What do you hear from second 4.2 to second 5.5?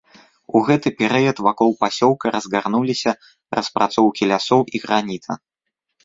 лясоў і граніта.